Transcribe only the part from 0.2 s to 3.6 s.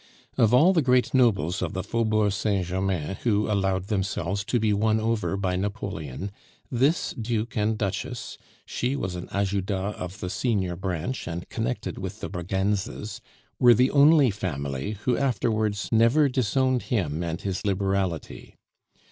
Of all the great nobles of the Faubourg Saint Germain who